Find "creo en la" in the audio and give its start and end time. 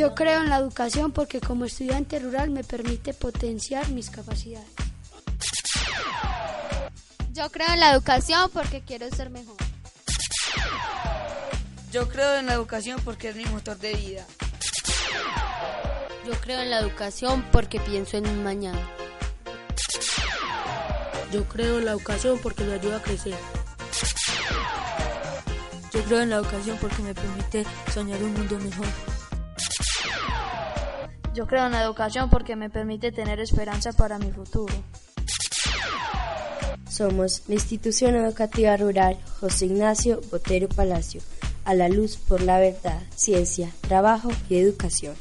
0.14-0.56, 7.50-7.92, 12.08-12.54, 16.40-16.78, 21.44-21.90, 26.04-26.36, 31.46-31.82